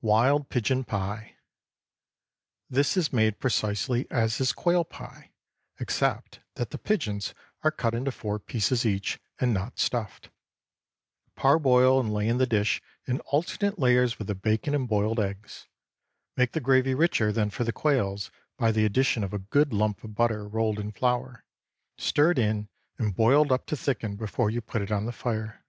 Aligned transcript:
WILD 0.00 0.48
PIGEON 0.48 0.82
PIE. 0.86 1.36
✠ 1.36 1.36
This 2.68 2.96
is 2.96 3.12
made 3.12 3.38
precisely 3.38 4.08
as 4.10 4.40
is 4.40 4.50
quail 4.52 4.82
pie, 4.82 5.30
except 5.78 6.40
that 6.56 6.70
the 6.70 6.78
pigeons 6.78 7.32
are 7.62 7.70
cut 7.70 7.94
into 7.94 8.10
four 8.10 8.40
pieces 8.40 8.84
each, 8.84 9.20
and 9.38 9.54
not 9.54 9.78
stuffed. 9.78 10.30
Parboil 11.36 12.00
and 12.00 12.12
lay 12.12 12.26
in 12.26 12.38
the 12.38 12.44
dish 12.46 12.82
in 13.06 13.20
alternate 13.20 13.78
layers 13.78 14.18
with 14.18 14.26
the 14.26 14.34
bacon 14.34 14.74
and 14.74 14.88
boiled 14.88 15.20
eggs. 15.20 15.68
Make 16.36 16.54
the 16.54 16.60
gravy 16.60 16.92
richer 16.96 17.30
than 17.30 17.48
for 17.48 17.62
the 17.62 17.70
quails, 17.70 18.32
by 18.56 18.72
the 18.72 18.84
addition 18.84 19.22
of 19.22 19.32
a 19.32 19.38
good 19.38 19.72
lump 19.72 20.02
of 20.02 20.16
butter, 20.16 20.48
rolled 20.48 20.80
in 20.80 20.90
flour, 20.90 21.44
stirred 21.96 22.40
in 22.40 22.68
and 22.98 23.14
boiled 23.14 23.52
up 23.52 23.64
to 23.66 23.76
thicken 23.76 24.16
before 24.16 24.50
you 24.50 24.60
put 24.60 24.82
it 24.82 24.90
on 24.90 25.06
the 25.06 25.12
fire. 25.12 25.64